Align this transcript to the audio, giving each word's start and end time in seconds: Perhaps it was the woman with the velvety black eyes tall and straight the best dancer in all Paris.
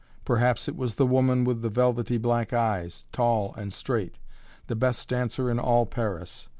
Perhaps 0.25 0.67
it 0.67 0.75
was 0.75 0.95
the 0.95 1.05
woman 1.05 1.43
with 1.43 1.61
the 1.61 1.69
velvety 1.69 2.17
black 2.17 2.53
eyes 2.53 3.05
tall 3.11 3.53
and 3.53 3.71
straight 3.71 4.17
the 4.65 4.75
best 4.75 5.07
dancer 5.09 5.47
in 5.47 5.59
all 5.59 5.85
Paris. 5.85 6.47